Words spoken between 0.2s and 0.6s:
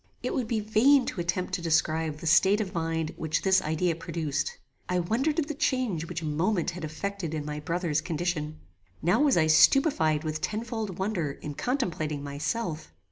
It would be